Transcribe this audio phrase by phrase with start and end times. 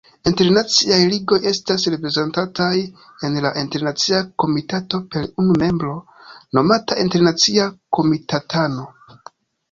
[0.29, 2.77] Internaciaj Ligoj estas reprezentataj
[3.27, 5.91] en la Internacia Komitato per unu membro,
[6.59, 7.67] nomata Internacia
[7.99, 8.87] Komitatano.